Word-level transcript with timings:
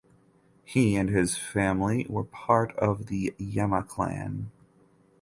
He 0.65 0.95
and 0.95 1.09
his 1.09 1.37
family 1.37 2.07
were 2.09 2.23
part 2.23 2.75
of 2.75 3.05
the 3.05 3.35
Yema 3.39 3.87
clan. 3.87 4.49